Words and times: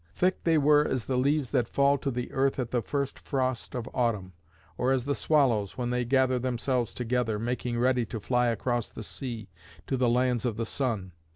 Thick 0.15 0.43
they 0.45 0.57
were 0.57 0.83
as 0.83 1.05
the 1.05 1.15
leaves 1.15 1.51
that 1.51 1.67
fall 1.67 1.95
to 1.99 2.09
the 2.09 2.31
earth 2.31 2.57
at 2.57 2.71
the 2.71 2.81
first 2.81 3.19
frost 3.19 3.75
of 3.75 3.87
autumn, 3.93 4.33
or 4.75 4.91
as 4.91 5.05
the 5.05 5.13
swallows, 5.13 5.77
when 5.77 5.91
they 5.91 6.05
gather 6.05 6.39
themselves 6.39 6.95
together, 6.95 7.37
making 7.37 7.77
ready 7.77 8.03
to 8.07 8.19
fly 8.19 8.47
across 8.47 8.89
the 8.89 9.03
sea 9.03 9.47
to 9.85 9.97
the 9.97 10.09
lands 10.09 10.43
of 10.43 10.57
the 10.57 10.65
sun. 10.65 11.11